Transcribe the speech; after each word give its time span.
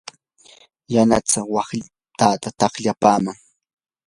yanasaa 0.93 1.49
waqtataa 1.53 2.53
taqlapaman. 2.59 3.37